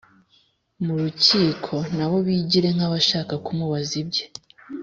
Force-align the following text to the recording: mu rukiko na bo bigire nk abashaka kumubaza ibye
mu 0.85 0.93
rukiko 1.01 1.73
na 1.95 2.05
bo 2.09 2.17
bigire 2.27 2.69
nk 2.75 2.81
abashaka 2.87 3.33
kumubaza 3.45 3.93
ibye 4.03 4.25